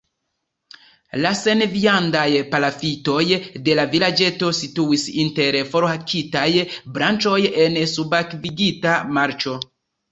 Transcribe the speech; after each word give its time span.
La 1.23 1.33
senviandaj 1.41 2.23
palafitoj 2.55 3.27
de 3.67 3.77
la 3.81 3.87
vilaĝeto 3.93 4.51
situis 4.63 5.07
inter 5.27 5.59
forhakitaj 5.77 6.49
branĉoj 6.99 7.41
en 7.69 7.81
subakvigita 7.97 9.01
marĉo. 9.21 9.59